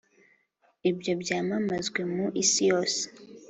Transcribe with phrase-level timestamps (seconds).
[0.89, 3.01] Ibyo byamamazwe mu isi yose